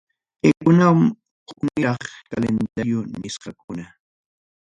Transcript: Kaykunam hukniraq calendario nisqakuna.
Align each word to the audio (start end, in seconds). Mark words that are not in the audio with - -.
Kaykunam 0.41 0.99
hukniraq 1.47 2.01
calendario 2.29 2.99
nisqakuna. 3.21 3.85